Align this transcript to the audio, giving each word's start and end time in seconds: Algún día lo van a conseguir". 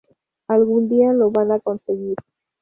Algún 0.47 0.89
día 0.89 1.13
lo 1.13 1.29
van 1.29 1.51
a 1.51 1.59
conseguir". 1.59 2.15